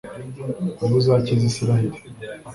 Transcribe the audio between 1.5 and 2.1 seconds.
Israheli